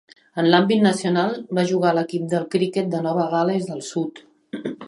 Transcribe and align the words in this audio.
En 0.43 0.47
l'àmbit 0.53 0.79
nacional, 0.85 1.35
va 1.59 1.67
jugar 1.73 1.91
a 1.91 1.97
l'equip 1.99 2.25
de 2.33 2.41
criquet 2.57 2.91
de 2.95 3.05
Nova 3.11 3.29
Gal·les 3.35 3.71
del 3.73 3.89
Sud. 3.93 4.27